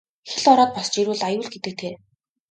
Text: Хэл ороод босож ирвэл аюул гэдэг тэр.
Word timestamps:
Хэл 0.29 0.45
ороод 0.51 0.71
босож 0.75 0.95
ирвэл 1.01 1.23
аюул 1.27 1.49
гэдэг 1.53 1.73
тэр. 1.81 1.93